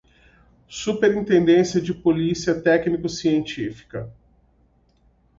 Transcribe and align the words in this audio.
Superintendência 0.67 1.79
de 1.79 1.93
polícia 1.93 2.59
técnico-científica 2.59 4.11